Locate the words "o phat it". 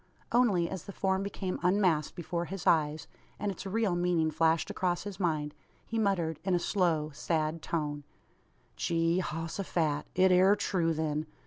9.59-10.31